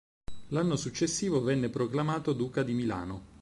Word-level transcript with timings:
L'anno 0.47 0.77
successivo 0.77 1.43
venne 1.43 1.69
proclamato 1.69 2.33
duca 2.33 2.63
di 2.63 2.73
Milano. 2.73 3.27